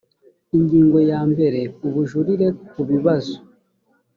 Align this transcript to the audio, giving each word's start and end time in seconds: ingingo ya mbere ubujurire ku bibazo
ingingo 0.57 0.97
ya 1.11 1.19
mbere 1.31 1.61
ubujurire 1.85 2.47
ku 2.69 2.79
bibazo 2.89 3.37